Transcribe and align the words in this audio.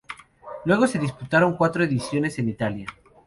Luego 0.65 0.87
se 0.87 0.97
disputaron 0.97 1.55
cuatro 1.55 1.83
ediciones 1.83 2.39
en 2.39 2.49
Italia. 2.49 2.87